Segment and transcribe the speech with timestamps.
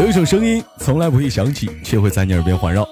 [0.00, 2.84] 有一种声音从来不会响起，却会在你耳边环绕；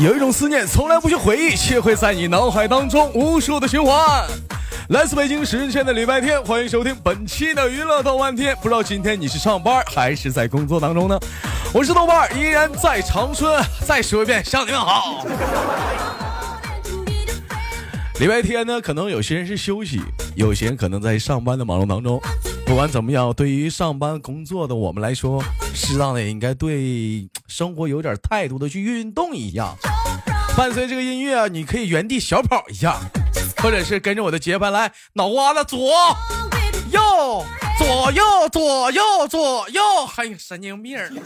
[0.00, 4.26] 有一种思念从来不去回忆，却会在你脑海当中无数的循环。
[4.88, 8.56] 来自北京时间的礼拜天，欢迎收听本期的娱乐豆瓣天。
[8.62, 11.20] 不知道今天你是上班还是在工作当中呢？
[11.74, 13.62] 我是豆瓣，依然在长春。
[13.86, 15.26] 再说一遍，向你们好。
[18.20, 20.00] 礼拜天呢，可能有些人是休息，
[20.34, 22.18] 有些人可能在上班的忙碌当中。
[22.68, 25.42] 不管怎么样，对于上班工作的我们来说，
[25.74, 29.74] 适当的也应该对生活有点态度的去运动一下。
[30.54, 32.98] 伴随这个音乐，你可以原地小跑一下，
[33.62, 35.78] 或者是跟着我的节拍来，脑瓜子左
[36.92, 37.42] 右
[37.78, 41.24] 左右左右左右，还有神经病， 跳。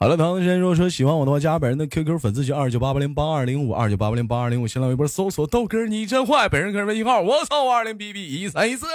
[0.00, 8.86] 好了，同学们，如果说喜欢我的话，加本人的 QQ 粉丝群二九八八零八二零五二九八八零八二零五，新浪微博搜索豆哥你真坏，本人个人微信号我操五二零 B B 一三一四。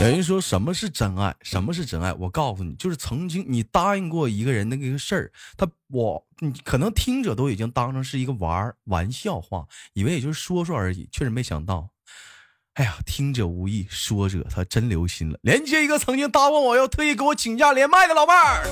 [0.00, 1.32] 有人说什么是真爱？
[1.42, 2.12] 什么是真爱？
[2.14, 11.88] 我告诉你，就是曾经你答应过一个人那个事儿，他我你可能听者都已经当成是一个玩玩笑话，以为也就是说说而已，确实没想到。
[12.74, 15.38] 哎呀，听者无意，说者他真留心了。
[15.42, 18.64] 连接一个曾经搭过我要特意给我请假连麦的老伴儿。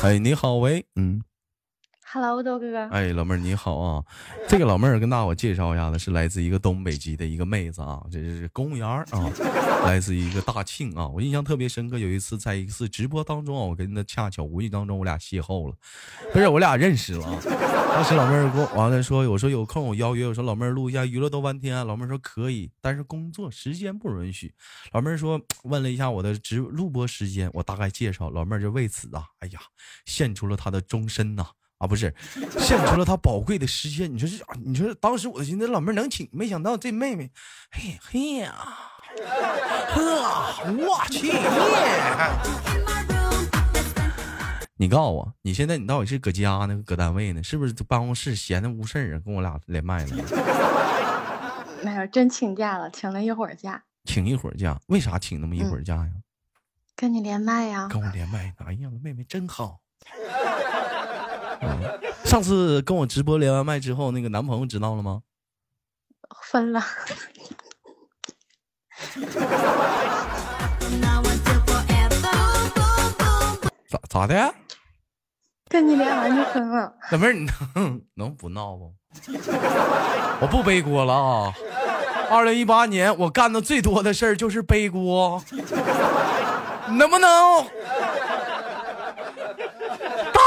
[0.00, 1.22] 哎，你好，喂，嗯。
[2.14, 2.88] Hello，豆哥。
[2.90, 4.04] 哎，老妹儿你好啊！
[4.46, 9.32] 这个老妹儿跟大伙介绍一下子，是来自一个东北籍的一个妹子啊，这是公务员啊，
[9.86, 11.08] 来自一个大庆啊。
[11.08, 15.74] 我印象特别深刻，有一次在一次直播当中啊，我跟她恰巧无意当中我俩邂逅了，
[16.34, 17.40] 不是我俩认识了。
[17.94, 24.52] 当时老妹儿跟我完了说，我说有空我邀约，我说老妹儿录一下娱乐豆半天，老妹儿说可以，但是工作时间不允许。
[24.92, 29.60] 老妹儿说问了一下我的直录播时间，我大概介绍，老妹儿就为此啊，哎呀，
[30.04, 31.46] 献出了她的终身呐。
[31.86, 32.14] 不是，
[32.58, 34.12] 献出了他宝贵的时间。
[34.12, 37.30] 你说这，你说当时我寻思老妹儿能请，没想到这妹妹，
[37.70, 38.54] 嘿嘿呀，
[39.90, 41.32] 呵，我去！
[44.76, 47.42] 你告诉我，你现在你到底是搁家呢，搁单位呢？
[47.42, 49.22] 是不是办公室闲的无事儿啊？
[49.24, 50.16] 跟我俩连麦呢？
[51.84, 53.82] 没有，真请假了，请了一会儿假。
[54.04, 54.80] 请一会儿假？
[54.86, 56.10] 为啥请那么一会儿假呀？
[56.96, 57.86] 跟你连麦呀。
[57.88, 58.52] 跟我连麦？
[58.58, 59.78] 哎呀，妹妹真好。
[62.24, 65.22] 上次跟我直播连完麦之后，那个男朋友知道了吗？
[66.44, 66.82] 分了。
[73.88, 74.54] 咋咋的？
[75.68, 76.92] 跟你连完就分了。
[77.10, 78.92] 老妹儿，你 能能不闹不？
[80.40, 81.54] 我不背锅了啊！
[82.30, 85.42] 二零一八年我干的最多的事儿就是背锅，
[86.88, 87.30] 能不能？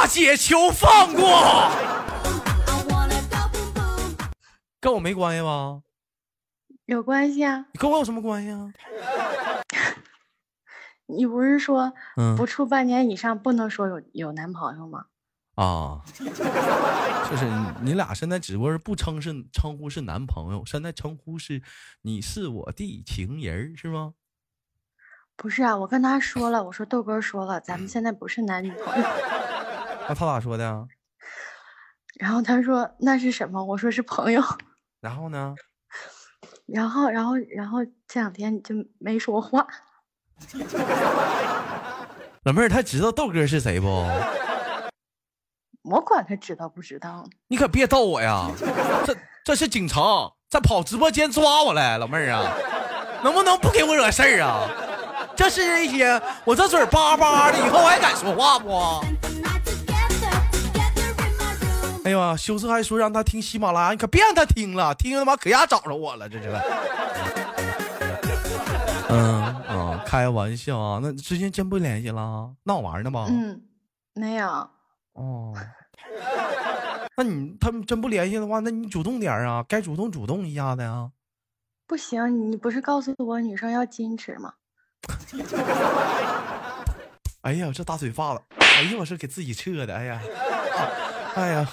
[0.05, 1.69] 姐求放过，
[4.79, 5.81] 跟我没关系吧？
[6.85, 7.65] 有关系啊！
[7.73, 8.71] 你跟我有什么关系啊？
[11.07, 11.93] 你不是说
[12.37, 15.05] 不处半年以上不能说有有男朋友吗？
[15.55, 17.45] 啊，就是
[17.81, 21.61] 你俩现在只不过是不称是称呼是男朋友，现在称呼是
[22.01, 24.13] 你是我的情人是吗？
[25.35, 29.07] 不是啊，我跟他说了，我说豆哥说了，咱们现在不是男女朋友。
[30.07, 30.87] 那他咋说的？
[32.19, 33.63] 然后他说那是什么？
[33.63, 34.41] 我说是朋友。
[35.01, 35.55] 然后呢？
[36.65, 39.67] 然后，然后，然后这两天就没说话。
[42.43, 43.87] 老妹儿，他知道豆哥是谁不？
[45.83, 47.23] 我管他知道不知道。
[47.47, 48.49] 你可别逗我呀！
[49.05, 50.01] 这这是警察
[50.49, 52.51] 在跑直播间抓我来，老妹儿啊，
[53.23, 54.67] 能不能不给我惹事儿啊？
[55.35, 59.05] 这是一些我这嘴巴巴的，以后我还敢说话不？
[62.05, 66.49] 哎呀，羞涩还说让他听喜马拉雅，你可别让他听了，听他妈可丫找着我了，这是。
[69.09, 73.25] 嗯啊，开玩笑啊，那之前真不联系了，闹玩呢吧？
[73.29, 73.59] 嗯，
[74.13, 74.47] 没有。
[75.13, 75.51] 哦，
[77.17, 81.09] 那你他们真不联系的话，那你主动点啊，该主动主动一下子呀。
[81.87, 84.53] 不行，你不是告诉我女生要矜持吗？
[87.41, 90.21] 哎呀，这大嘴巴子，哎呀，我是给自己撤的，哎呀。
[91.35, 91.69] 哎呀，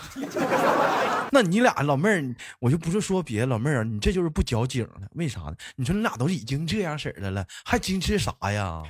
[1.31, 5.55] 那你俩老妹儿，我就不是说别的，老妹儿，你这就是不矫情了，为啥呢？
[5.77, 8.83] 你说你俩都已经这样式的了，还矜持啥呀？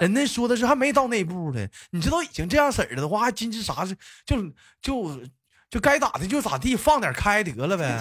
[0.00, 3.84] 人家说的是还没到那步呢，你这都已经这样式的的话，还矜持啥？
[3.84, 3.96] 是
[4.26, 4.52] 就
[4.82, 5.20] 就
[5.70, 8.00] 就该咋的就咋地，放点开得了呗。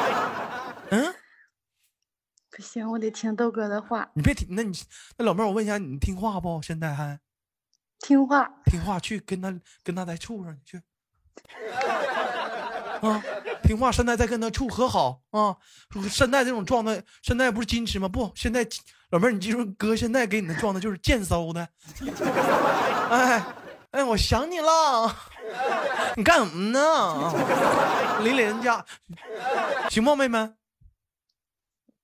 [0.90, 1.14] 嗯，
[2.50, 4.10] 不行，我得听豆哥的话。
[4.14, 4.78] 你别听，那你
[5.16, 6.60] 那老妹儿，我问一下，你听话不？
[6.60, 7.18] 现在还
[8.00, 8.50] 听话？
[8.66, 10.82] 听话，去跟他跟他再处上去。
[13.02, 13.22] 啊，
[13.62, 15.56] 听话，现在再跟他处和好啊！
[16.10, 18.08] 现在这种状态，现在不是矜持吗？
[18.08, 18.66] 不，现在
[19.10, 21.68] 老妹儿，你记住，哥现在给你的状态就是贱骚的。
[23.10, 23.44] 哎
[23.92, 25.14] 哎，我想你了，
[26.16, 27.34] 你干什么呢？
[28.22, 28.84] 离人家，
[29.90, 30.38] 行吗，妹妹？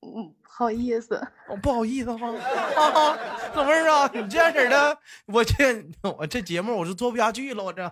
[0.05, 2.35] 嗯，不好意思，我不好意思吗？
[2.77, 3.19] 啊，
[3.55, 7.91] 老妹儿啊，你这样式的，我这我这节目我是做不下去了，我这。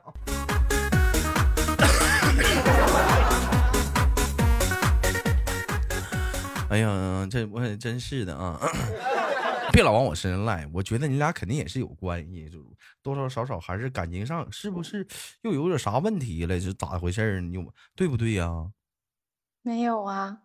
[6.71, 8.57] 哎呀，这我也真是的啊！
[9.73, 12.63] 别老往我身上赖，我觉得你俩肯定也是有关系，就
[13.03, 15.05] 多多少少还是感情上是不是
[15.43, 16.61] 又有点啥问题了？
[16.61, 17.41] 是咋回事儿？
[17.41, 17.57] 你
[17.97, 18.71] 对不对呀？
[19.63, 20.39] 没有啊，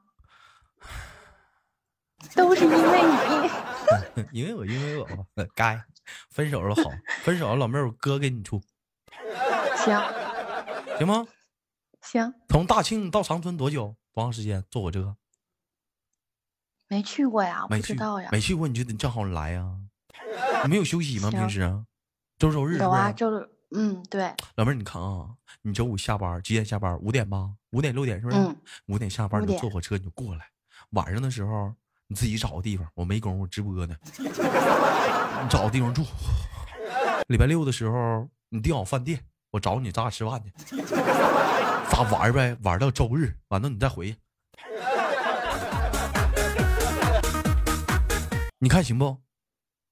[2.36, 3.02] 都是因为
[4.16, 5.08] 你， 因为我，因为我
[5.56, 5.80] 该
[6.32, 6.92] 分手了，好，
[7.24, 8.60] 分手了，老妹儿，我哥给你处，
[9.78, 9.96] 行，
[10.98, 11.28] 行吗？
[12.02, 12.34] 行。
[12.50, 13.96] 从大庆到长春多久？
[14.12, 14.64] 多长时间？
[14.72, 15.16] 坐火车？
[16.88, 19.66] 没去过呀，没去到呀，没去过，你就得正好来呀。
[20.64, 21.30] 你没有休息吗？
[21.32, 21.86] 平时啊，
[22.38, 24.34] 周周日有啊，周六，嗯，对。
[24.56, 25.30] 老妹儿，你看啊，
[25.62, 26.98] 你周五下班几点下班？
[27.00, 28.38] 五点吧，五点六点是不是？
[28.38, 28.56] 嗯。
[28.88, 30.46] 五点下班你就坐火车你就过来。
[30.92, 31.74] 晚上的时候
[32.08, 33.96] 你自己找个地方，我没工夫直播呢。
[34.18, 36.04] 你找个地方住。
[37.28, 39.20] 礼拜六的时候你订好饭店，
[39.52, 40.78] 我找你咱俩吃饭去。
[41.90, 42.56] 咋玩呗？
[42.64, 44.18] 玩到周日，完了你再回去。
[48.60, 49.22] 你看行不？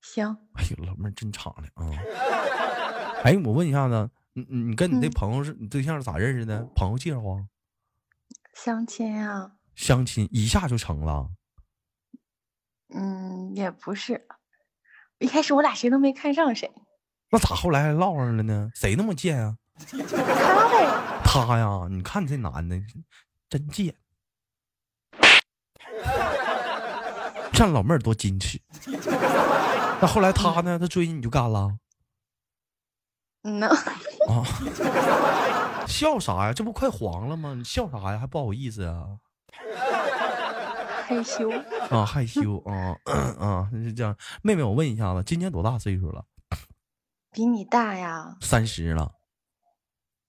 [0.02, 0.38] 行。
[0.56, 1.96] 哎呦，老妹儿真敞亮啊！
[3.24, 6.64] 哎，我问一下子，你你跟你那朋友是你对象是咋认识的？
[6.76, 7.48] 朋友介绍啊？
[8.54, 9.54] 相亲啊？
[9.76, 11.30] 相亲一下就成了？
[12.94, 14.28] 嗯，也不是。
[15.20, 16.70] 一开始我俩谁都没看上谁。
[17.30, 18.70] 那咋后来还唠上了呢？
[18.76, 19.58] 谁那么贱啊？
[19.90, 19.98] 他
[20.70, 21.24] 呗。
[21.24, 22.80] 他呀，你看这男的
[23.50, 23.96] 真贱。
[27.54, 28.60] 看老妹儿多矜持，
[30.02, 30.78] 那后来他呢？
[30.80, 31.78] 他追你就干了？
[33.44, 33.68] 嗯呢？
[33.68, 34.44] 啊！
[35.88, 36.54] 笑啥呀？
[36.54, 37.54] 这不快黄了吗？
[37.56, 38.18] 你笑啥呀？
[38.18, 39.06] 还不好意思啊？
[41.06, 41.50] 害羞
[41.90, 42.06] 啊！
[42.06, 42.98] 害羞啊！
[43.40, 43.70] 啊！
[43.72, 46.26] 是这样，妹妹，我问一下子，今年多大岁数了？
[47.32, 48.36] 比你大呀？
[48.42, 49.12] 三十了。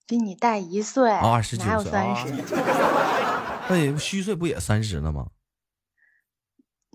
[0.07, 1.11] 比你大一岁？
[1.11, 1.73] 二十九岁？
[1.73, 2.33] 哪有三十？
[3.67, 5.27] 那也虚岁不也三十了吗？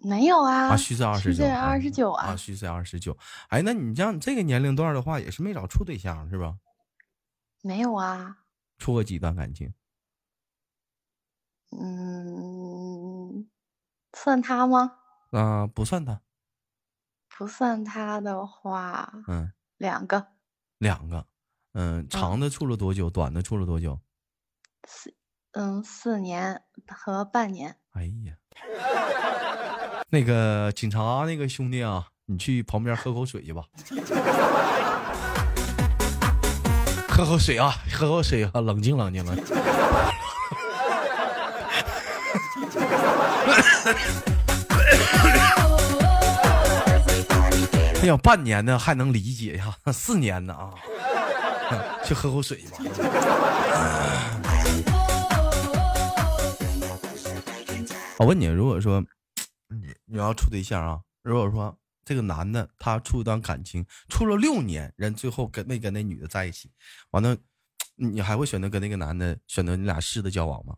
[0.03, 3.17] 没有啊，啊，虚岁二十九，二十九啊，虚岁二十九。
[3.49, 6.57] 哎，那你像这个年龄段的话，也是没找处对象是吧？
[7.63, 8.39] 没有啊。
[8.79, 9.75] 处过几段感情？
[11.79, 13.49] 嗯，
[14.17, 14.99] 算他吗？
[15.31, 16.23] 啊，不算他。
[17.29, 20.27] 不算他的话，嗯，两个。
[20.79, 21.27] 两个，
[21.73, 23.09] 嗯，长的处了多久？
[23.11, 24.01] 短的处了多久？
[24.89, 25.15] 四，
[25.53, 27.79] 嗯，四年和半年。
[27.93, 28.37] 哎呀。
[30.13, 33.63] 那个警察，那个兄弟啊，你去旁边喝口水去吧。
[37.09, 39.37] 喝口水啊，喝口水啊，冷静冷静了。
[48.03, 50.75] 哎呀，半年呢还能理解呀，四年呢啊，
[52.03, 52.79] 去喝口水吧。
[58.19, 59.01] 我问你，如果说。
[60.11, 61.01] 你你要处对象啊？
[61.23, 66.71] 如果说这个男的他处一段感情，处了六年，人最后跟没跟那女的在一起，
[67.11, 67.37] 完了，
[67.95, 70.77] 你还会选择跟那个男的选择你俩试的交往吗？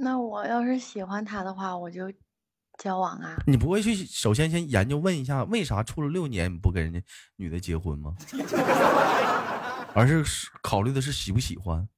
[0.00, 2.12] 那我要是喜欢他的话，我就
[2.78, 3.42] 交往啊。
[3.46, 7.02] 你不会去首先先研究问一下，为啥处了六年不跟人家
[7.36, 8.14] 女的结婚吗？
[9.94, 10.22] 而是
[10.62, 11.88] 考虑的是喜不喜欢？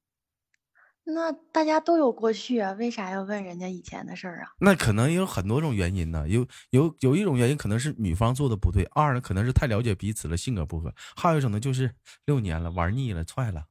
[1.09, 4.49] 那大家都有过去啊，为啥要问人家以前的事儿啊？
[4.59, 11.91] 那可能有很多种原因呢，有有有一种原因可能是女方做的不对，二呢可能是太了解彼此了，性格不合，还有一种呢就是
[12.25, 13.63] 六年了玩腻了，踹了，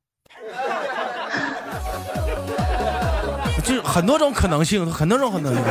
[3.65, 5.63] 就很多种可能性，很多种可能性。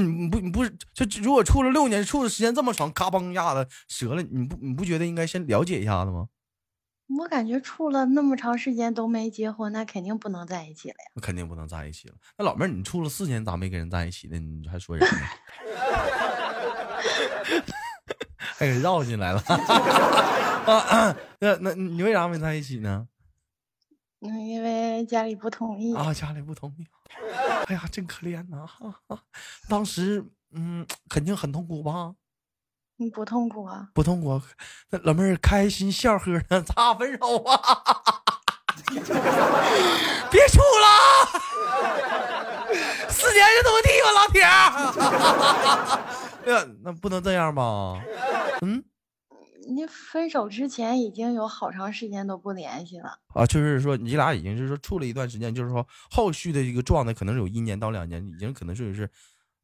[0.00, 6.26] 你不你不是就如果处了六年，处的时间这么长，咔嘣一下子折了，你不你不觉得应该先了解一下子吗？
[7.18, 11.10] 我感觉处了那么长时间都没结婚，那肯定不能在一起了呀。
[11.14, 12.14] 那肯定不能在一起了。
[12.38, 14.38] 那老妹儿，你处了四年咋没跟人在一起呢？
[14.38, 15.16] 你还说人呢？
[18.56, 19.40] 还给绕进来了。
[20.66, 23.08] 啊 那那你为啥没在一起呢？
[24.20, 26.86] 嗯，因为家里不同意啊，家里不同意。
[27.66, 28.66] 哎呀，真可怜呐！
[29.68, 32.14] 当时嗯，肯定很痛苦吧？
[32.96, 33.88] 你不痛苦啊？
[33.94, 34.40] 不痛苦。
[34.90, 37.60] 那老妹儿开心笑呵的，咋分手啊！
[40.30, 40.86] 别处了，
[43.08, 45.98] 四年就这么地吧，老铁儿？
[46.46, 48.00] 那那不能这样吧？
[48.62, 48.82] 嗯，
[49.68, 53.18] 你分手之前已经有好长时间都不联系了。
[53.34, 59.08] 啊，就是说你俩已经是说处了一段时间，就是说后续的一个状态可能有一年到两年，已经可能是是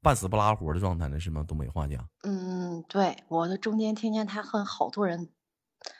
[0.00, 1.44] 半死不拉活的状态了，是吗？
[1.46, 2.08] 东北话讲。
[2.22, 5.28] 嗯，对，我的中间听见他和好多人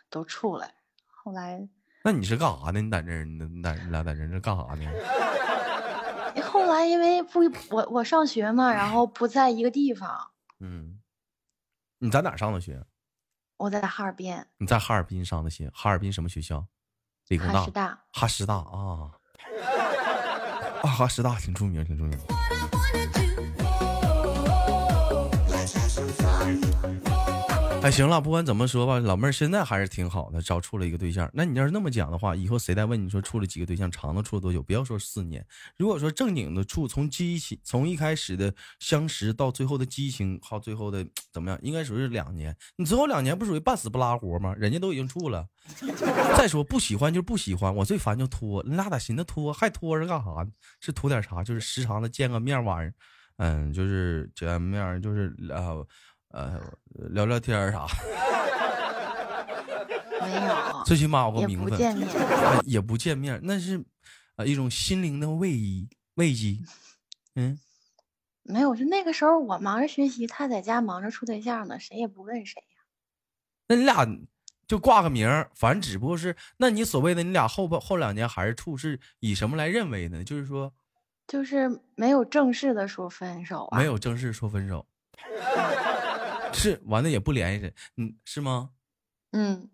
[0.09, 0.71] 都处了，
[1.07, 1.69] 后来。
[2.05, 2.81] 那你是干啥呢？
[2.81, 4.89] 你在这儿，你在你俩在这儿干啥呢？
[6.43, 7.41] 后来因为不
[7.71, 10.31] 我我上学嘛，然后不在一个地方。
[10.61, 11.01] 嗯，
[11.99, 12.83] 你在哪上的学？
[13.57, 14.35] 我在哈尔滨。
[14.59, 15.71] 你在哈尔滨上的学？
[15.75, 16.65] 哈尔滨什么学校？
[17.27, 17.61] 理工大。
[17.61, 17.99] 哈师大。
[18.13, 19.11] 哈师大啊。
[20.83, 22.17] 啊，哈师大挺出名，挺出名。
[27.81, 31.31] 哎，行了，不管怎么说吧，老妹儿现在还是挺好的，找处了一个对象。
[31.33, 34.61] 那你要是那么讲的话，以后谁再问你说处了几个对象，长的处了多久？
[34.61, 35.47] 不要说四年。
[35.77, 42.55] 如果说正经的处，从激情，从一开始的相识到最后的激情，好最后的怎么样，应该属于是两年。
[42.77, 44.53] 你最后两年不属于半死不拉活吗？
[44.59, 45.47] 人家都已经处了。
[46.37, 48.61] 再说不喜欢就是不喜欢，我最烦就拖。
[48.65, 49.53] 你俩咋寻思拖？
[49.53, 50.45] 还拖着干啥？
[50.81, 51.45] 是图点啥？
[51.45, 52.93] 就是时常的见个面玩意儿，
[53.39, 55.87] 嗯，就是见面就是聊。
[56.31, 56.61] 呃，
[57.09, 57.87] 聊聊天啥？
[60.21, 61.71] 没有， 最起码我个名分。
[61.73, 62.09] 也不见面，
[62.67, 63.83] 也不见面，那是
[64.37, 66.59] 啊一种心灵的慰藉，慰藉。
[67.35, 67.59] 嗯，
[68.43, 72.85] 没有，就那个时候我忙着学习，他在家忙着处对象呢，谁也不问谁呀。
[73.69, 74.07] 那你俩
[74.67, 80.23] 就挂个名儿，反正只不过是，那你所谓的你俩后后两年还是处，是以什么来认为呢？
[80.23, 80.75] 就是说，
[81.29, 84.85] 就是没有正式的说分手啊，没有正式说分手。
[86.53, 88.71] 是完了也不联系，嗯，是吗？
[89.33, 89.69] 嗯，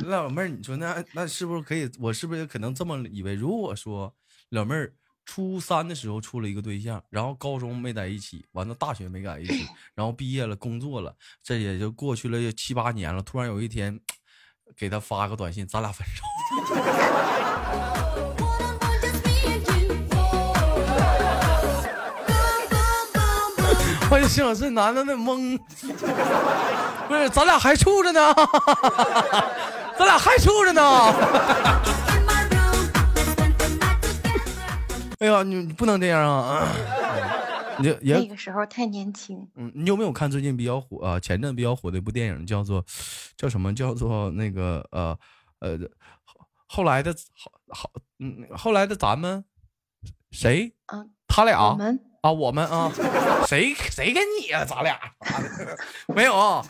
[0.00, 1.90] 那老妹儿，你说那那是不是可以？
[1.98, 3.34] 我是不是可能这么以为？
[3.34, 4.14] 如果说
[4.50, 13.20] 老妹儿初三的时候处了一个对象，然后高中没在一起，完了大学没在一起，然后毕业了工作了，这也就过去了七八年了。
[13.20, 14.00] 突然有一天，
[14.78, 16.22] 给他发个短信，咱俩分手。
[24.14, 25.58] 我就想这男的那懵，
[27.08, 28.32] 不是咱俩还处着呢，
[29.98, 30.80] 咱俩还处着呢。
[35.18, 36.64] 哎呀，你你不能这样啊！
[37.80, 39.48] 你也那个时候太年轻。
[39.56, 41.18] 嗯，你有没有看最近比较火啊？
[41.18, 42.84] 前阵比较火的一部电影叫做
[43.36, 43.74] 叫什么？
[43.74, 45.18] 叫做那个呃
[45.58, 45.76] 呃
[46.68, 47.90] 后来的好好
[48.20, 49.44] 嗯后来的咱们
[50.30, 50.72] 谁？
[50.92, 51.70] 嗯，他俩。
[51.70, 51.98] 我们。
[52.24, 52.90] 啊，我们啊，
[53.46, 54.64] 谁谁跟你呀？
[54.64, 54.98] 咱俩
[56.16, 56.34] 没有。
[56.34, 56.64] 啊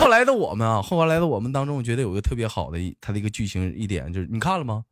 [0.00, 4.82] 后来的我们啊，后来的我们当中，我觉得有个特别好的一他的一个剧情一点，就是你看了吗？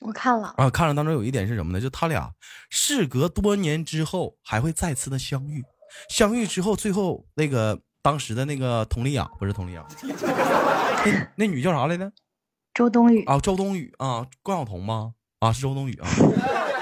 [0.00, 1.80] 我看了啊，看了当中有一点是什么呢？
[1.80, 2.30] 就他俩
[2.68, 5.64] 事隔多年之后还会再次的相遇，
[6.10, 9.82] 相遇之后，最后那个当时的那个佟丽娅不是佟丽娅，
[11.06, 12.12] 那那女叫啥来着？
[12.74, 15.14] 周冬雨啊，周冬雨啊，关晓彤吗？
[15.38, 16.08] 啊，是周冬雨啊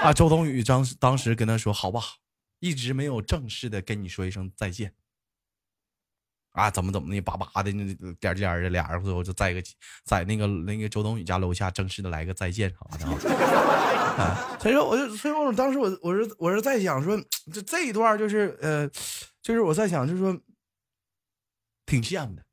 [0.03, 2.01] 啊，周冬雨当当时跟他说，好吧。
[2.59, 4.93] 一直没有正式的跟你说一声再见，
[6.51, 9.61] 啊，怎么怎么的，叭叭的那点点的，俩人最后就在一个，
[10.03, 13.05] 在那个那个周冬雨家楼下正式的来个再见啥的
[14.17, 14.57] 啊。
[14.59, 17.15] 所以说，我就所以我当时我我是我是在想说，
[17.53, 18.89] 这这一段就是呃，
[19.41, 20.35] 就是我在想，就是说
[21.85, 22.46] 挺羡慕的。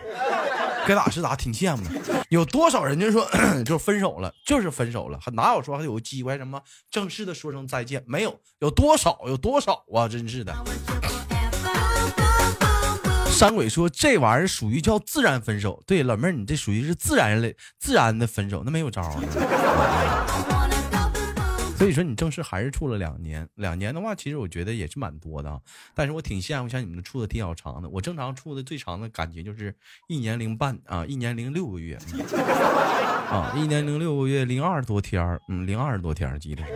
[0.86, 2.24] 该咋是咋，挺羡慕的。
[2.30, 3.28] 有多少人就说
[3.64, 8.02] 就分手了，就是分手了，哪有说还有机会什么正式的说声再见？
[8.06, 10.08] 没有，有多少有多少啊！
[10.08, 10.54] 真是的。
[13.26, 15.80] 山鬼说这玩意儿属于叫自然分手。
[15.86, 19.14] 对，老妹儿，你这属于是自然类自然的分手，那没有招儿。
[21.78, 25.62] 所以说你正式还是处了两年，两年的话，其实我觉得也是蛮多的，
[25.94, 27.88] 但是我挺羡慕像你们处的挺好长的。
[27.88, 29.72] 我正常处的最长的感觉就是
[30.08, 31.96] 一年零半啊，一年零六个月
[33.30, 36.72] 啊，一年零六个月零二十多天嗯，零二十多天记得是，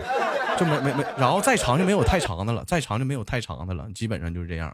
[0.56, 4.72] 就没没没，然后再长就没有太长的了，再长就没有太长的了，基本上就是这样。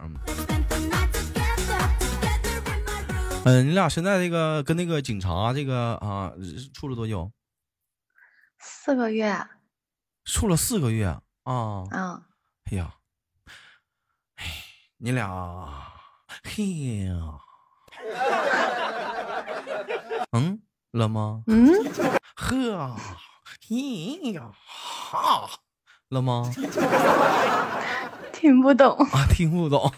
[3.47, 6.35] 嗯，你俩现在这个跟那个警察这个啊
[6.75, 7.33] 处了多久？
[8.59, 9.35] 四个月。
[10.29, 11.07] 处了四个月
[11.45, 11.85] 啊！
[11.91, 12.23] 啊！
[12.71, 12.93] 哎呀，
[14.37, 14.45] 哎，
[14.99, 15.91] 你俩，
[16.45, 16.65] 嘿
[17.07, 17.41] 呀，
[20.33, 20.61] 嗯，
[20.93, 21.43] 了吗？
[21.47, 21.73] 嗯，
[22.37, 22.95] 呵，
[23.67, 25.49] 嘿呀，哈，
[26.11, 26.53] 了吗？
[28.31, 29.91] 听不懂啊，听不懂。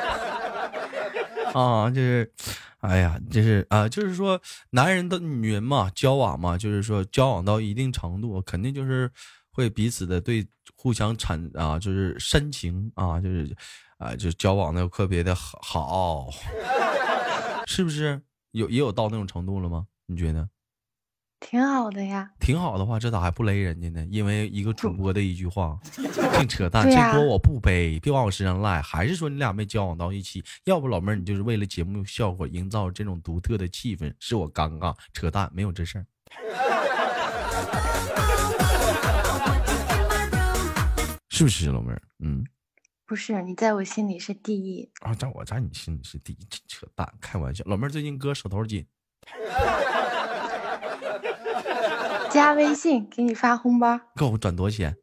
[1.52, 2.32] 啊，就是，
[2.78, 9.10] 哎呀，就是啊，就是说，男人的女人嘛，交往嘛，就是说，交往到一定程度，肯定就是
[9.50, 13.54] 会彼此的对互相产啊，就是深情啊，就是
[13.98, 16.28] 啊，就交往的特别的好，
[17.66, 18.20] 是不是？
[18.52, 19.86] 有也有到那种程度了吗？
[20.06, 20.48] 你觉得？
[21.40, 24.04] 挺好的呀，挺好的话，这咋还不勒人家呢？
[24.10, 25.78] 因为一个主播的一句话，
[26.36, 26.90] 净扯淡。
[26.90, 28.82] 这锅我不背，别往我身上赖。
[28.82, 30.42] 还是说你俩没交往到一起？
[30.64, 34.94] 要不老妹儿，你就是为了节目效果，营造这种独特的气氛，是我尴尬。
[35.12, 36.06] 扯淡，没有这事儿。
[41.30, 42.02] 是不是老妹儿？
[42.18, 42.44] 嗯，
[43.06, 47.62] 不是，你在我心里是第一啊，在我在你心里是第一，扯淡，开玩笑。
[47.66, 48.84] 老妹儿最近哥手头紧。
[52.30, 54.96] 加微信给你发红包，够我转多少钱？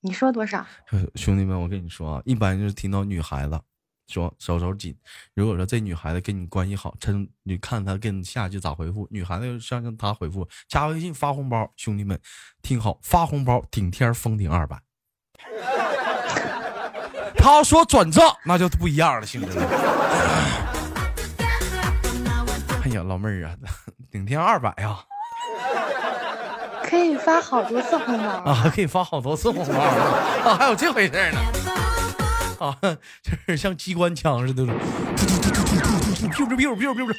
[0.00, 0.64] 你说多少？
[1.14, 3.60] 兄弟们，我跟你说啊，一般就是听到女孩子
[4.06, 4.96] 说手手紧，
[5.34, 9.08] 如果说这女孩子跟你关系好，趁你看她跟你下句咋回复？
[9.10, 12.20] 女孩子上让她回复加微信发红包，兄弟们
[12.62, 14.80] 听好，发红包顶天封顶二百。
[17.36, 19.56] 他说转账那就不一样了，兄弟们。
[22.84, 23.56] 哎呀，老妹儿啊，
[24.10, 24.98] 顶天二百呀！
[26.88, 28.72] 可以发好多次红包啊！
[28.74, 30.56] 可以发好多次红包啊！
[30.58, 31.38] 还有这回事呢！
[32.58, 32.74] 啊，
[33.22, 34.72] 就是像机关枪似的，噗
[36.30, 37.14] 噗噗噗噗噗噗，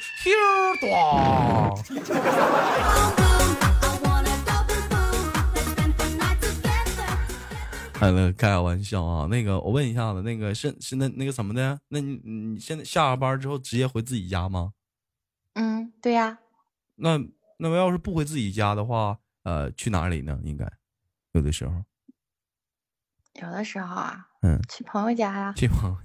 [7.92, 9.28] 开了开个玩笑啊！
[9.30, 11.78] 那个，我问一下子，那个是是那那个什么的？
[11.88, 14.72] 那你你现在下了班之后直接回自己家吗？
[15.54, 16.38] 嗯，对呀。
[16.96, 17.20] 那
[17.58, 19.18] 那我要是不回自己家的话？
[19.42, 20.38] 呃，去哪里呢？
[20.44, 20.70] 应该
[21.32, 21.84] 有的时候，
[23.40, 25.52] 有的时候啊，嗯，去朋友家呀。
[25.56, 25.96] 去朋友，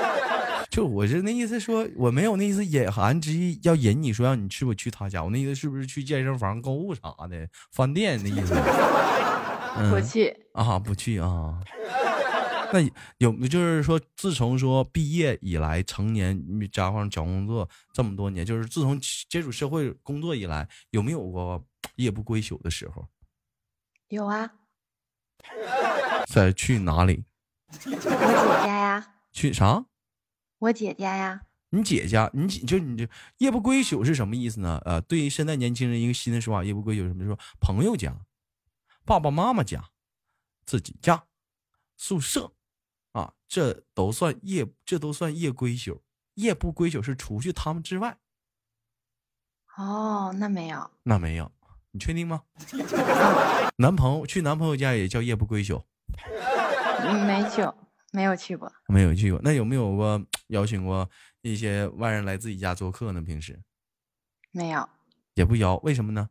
[0.70, 5.24] 就我是那意思，说我没有那意思，隐含之意要引你说让你去不去他家。
[5.24, 8.54] 我那意思是不是去健身房购物啥的，饭店那意思？
[9.90, 11.60] 不去啊，不去啊。
[12.72, 12.80] 那
[13.18, 16.36] 有就是说，自从说毕业以来，成年
[16.72, 18.98] 加上找工作这么多年，就是自从
[19.28, 21.64] 接触社会工作以来，有没有过？
[21.96, 23.08] 夜不归宿的时候，
[24.08, 24.54] 有啊，
[26.26, 27.24] 在去哪里？
[27.68, 29.14] 我姐家呀。
[29.32, 29.84] 去啥？
[30.58, 31.42] 我姐家呀。
[31.70, 32.30] 你姐家？
[32.32, 34.80] 你姐就你这夜不归宿是什么意思呢？
[34.84, 37.24] 呃，对于现在年轻人一个新的说法，夜不归宿什么？
[37.24, 38.24] 说朋友家、
[39.04, 39.90] 爸爸妈妈家、
[40.64, 41.26] 自己家、
[41.96, 42.54] 宿舍
[43.12, 46.02] 啊，这都算夜，这都算夜归宿。
[46.34, 48.18] 夜不归宿是除去他们之外。
[49.76, 51.52] 哦，那没有，那没有。
[51.96, 52.42] 你确定吗？
[53.78, 55.82] 男朋友去男朋友家也叫夜不归宿？
[57.26, 57.62] 没去，
[58.12, 59.40] 没有去过，没有去过。
[59.42, 61.08] 那有没有过邀请过
[61.40, 63.22] 一些外人来自己家做客呢？
[63.22, 63.58] 平时
[64.52, 64.86] 没有，
[65.34, 66.28] 也不邀，为什么呢？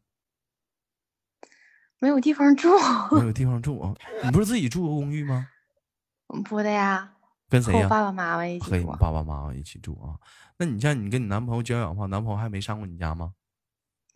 [2.00, 2.70] 没有地方住，
[3.12, 3.96] 没有地方住啊！
[4.24, 5.48] 你不是自己住公寓吗？
[6.46, 7.12] 不的呀，
[7.50, 7.88] 跟谁呀？
[7.90, 8.86] 爸爸妈妈一起住。
[8.86, 10.14] 和爸爸妈妈一起住啊？
[10.60, 13.34] 那你像你跟你男朋友交往的话，男朋友还没上过你家吗？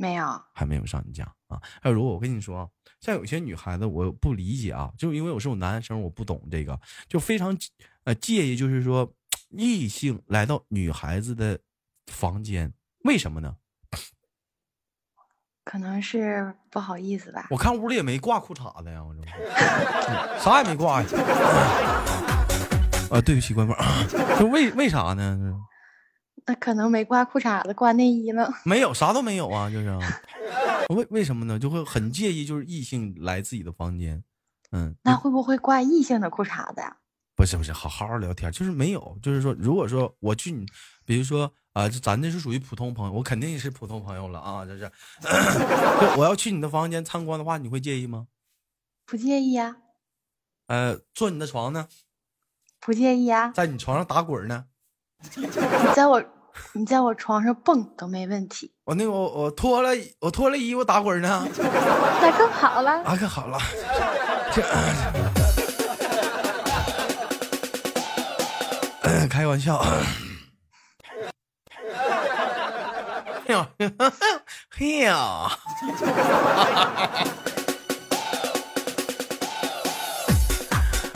[0.02, 1.60] 没有，还没有上你家啊！
[1.82, 7.54] 还有，如果我跟你说，像有些女孩子，我不理解啊，就因为我是我男生，我不懂这个，就非常
[8.06, 9.14] 呃介意，就是说
[9.50, 11.60] 异性来到女孩子的
[12.08, 12.72] 房间，
[13.04, 13.58] 为什么呢？
[15.66, 17.48] 可能是不好意思吧。
[17.52, 19.22] 我看屋里也没挂裤衩子呀，我这
[20.40, 21.08] 啥也没挂呀。
[23.12, 23.76] 啊，对不起，官方，
[24.40, 25.60] 就为为啥呢？
[26.50, 28.52] 那可能没挂裤衩子，挂内衣了。
[28.66, 29.96] 没有，啥都没有啊，就是
[30.90, 31.60] 为为什么呢？
[31.60, 34.24] 就会很介意，就是异性来自己的房间。
[34.72, 36.98] 嗯，那会不会挂异性的裤衩子呀？
[37.36, 40.66] 不是不是，好好聊天，就是没有，就是说，如果说我去你，
[41.06, 44.92] 比如说啊，咱这是属于普通朋友，我肯定是普通朋友了啊，这是。
[46.18, 48.26] 我要去你的房间参观的话，你会介意吗？
[49.06, 49.78] 不介意呀。
[50.66, 51.88] 呃，坐你的床呢？
[52.80, 53.52] 不介意呀。
[53.54, 54.66] 在你床上打滚呢？
[55.36, 55.46] 你
[55.96, 56.24] 在我。
[56.74, 58.72] 你在我床上蹦都没问题。
[58.86, 61.48] 我那个我脱了我脱了衣服打滚呢，
[62.22, 62.92] 那更好了。
[63.04, 63.58] 啊，更好了。
[69.30, 69.84] 开玩笑。
[73.46, 73.70] 嘿呀，
[74.70, 75.50] 嘿呀。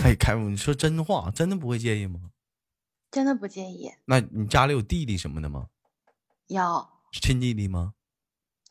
[0.03, 2.19] 哎， 开，你说真话，真的不会介意吗？
[3.13, 3.91] 真的不介意。
[4.05, 5.67] 那你家里有弟弟什么的吗？
[6.47, 6.89] 有。
[7.21, 7.93] 亲弟弟吗？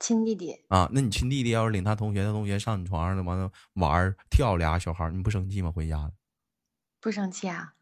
[0.01, 0.65] 亲弟弟。
[0.67, 5.71] 啊，那你亲弟弟要是领他同学他同学上你床上，完了玩跳俩小孩，你不生气吗？
[5.71, 6.11] 回家
[7.01, 7.75] 不生气啊。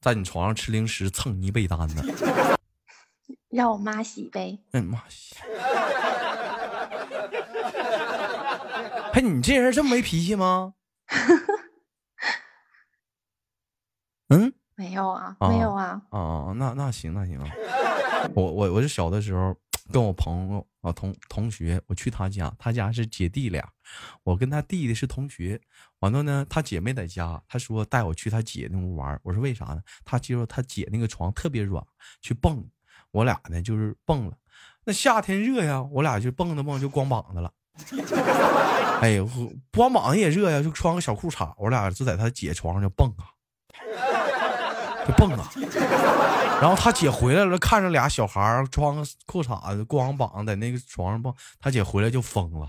[0.00, 2.02] 在你床上吃零食蹭你被单子？
[3.52, 4.58] 让我妈洗呗。
[4.72, 5.36] 哎妈洗！
[9.12, 10.72] 哎，你这人这么没脾气吗？
[14.30, 16.00] 嗯，没有啊，没有啊。
[16.10, 17.38] 啊，那那行那行。
[18.34, 19.54] 我我我是小的时候
[19.92, 23.66] 跟我朋友啊同同学，我去他家，他家是姐弟俩，
[24.22, 25.60] 我跟他弟弟是同学。
[25.98, 29.20] 完了呢，他姐没在家，他说带我去他姐那屋玩。
[29.22, 29.82] 我说为啥呢？
[30.04, 31.84] 他接着他姐那个床特别软，
[32.22, 32.64] 去蹦。
[33.10, 34.36] 我俩呢就是蹦了。
[34.84, 37.52] 那夏天热呀，我俩就蹦着蹦就光膀子了。
[39.02, 39.28] 哎呦，
[39.72, 43.26] 光膀子也热呀，就穿个小裤衩，我俩就在他姐床上就蹦啊，
[45.12, 45.50] 蹦啊。
[46.60, 52.68] 然后他姐回来了，看着俩小孩穿个裤衩子、光膀子在那个床上蹦，他姐回来就疯了。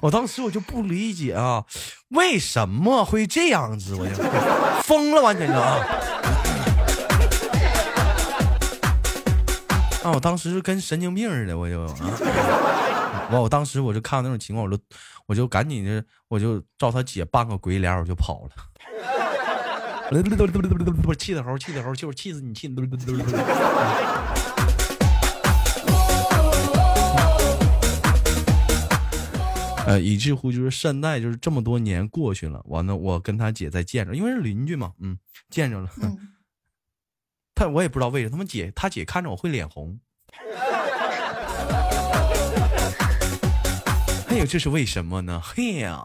[0.00, 1.64] 我当时我就不理解啊，
[2.08, 3.94] 为什么会这样子？
[3.94, 4.14] 我就
[4.82, 5.78] 疯了，完全就啊！
[10.04, 14.82] 啊，我当时就跟神经病似的，我就啊，完，我当时我就看到那种情况，我就
[15.26, 18.50] 我就赶紧的，我就照他姐扮个鬼脸，我就跑了。
[21.18, 22.76] 气的猴，气的猴，就是气死你，气你！
[29.86, 35.18] 呃，以至乎就是现在就是这么多年过去了，完了我跟他姐再见着，因为是邻居嘛，嗯，
[35.50, 35.88] 见着了。
[37.54, 39.98] 他我也不知道为什么，他们姐他姐看着我会脸红。
[44.28, 45.40] 哎呦，这是为什么呢？
[45.42, 46.04] 嘿呀，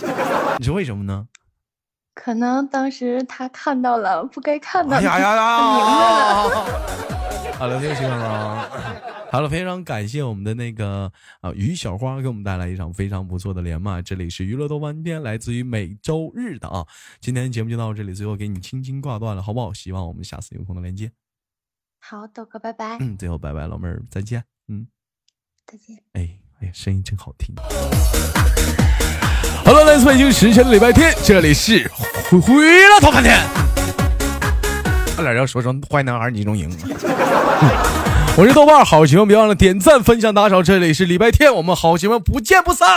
[0.58, 1.26] 你说为什么呢？
[2.14, 5.62] 可能当时他看到了不该看到的，呀呀呀！
[5.74, 7.54] 明白了。
[7.58, 8.20] 好了，这个情况
[9.30, 14.00] 好了，非常感谢我们的那个啊于小花给我们带来一场非常不错的连麦。
[14.00, 16.86] 这里是娱乐豆瓣天，来自于每周日的啊。
[17.20, 19.72] 今天节目就到这里，最后给你轻轻挂断了，好不好？
[19.72, 21.10] 希望我们下次有空的连接。
[22.00, 22.98] 好，豆哥，拜拜。
[23.00, 24.44] 嗯，最后拜拜，老妹儿，再见。
[24.68, 24.86] 嗯，
[25.66, 25.96] 再见。
[26.12, 26.38] 哎，
[26.72, 27.54] 声音真好听。
[29.64, 31.90] Hello，，来自北京时间的礼拜天，这里是
[32.30, 32.54] 回回
[32.88, 33.40] 了头看天。
[35.16, 36.68] 差点要说成坏男孩你中赢。
[38.36, 40.62] 我是豆瓣好媳妇，别忘了点赞、分享、打赏。
[40.62, 42.88] 这里是礼拜天，我们好奇们不见不散。